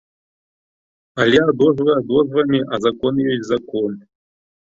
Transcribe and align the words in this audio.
Але 1.25 1.39
адозвы 1.51 1.91
адозвамі, 1.99 2.59
а 2.77 2.79
закон 2.85 3.13
ёсць 3.35 3.47
закон. 3.53 3.91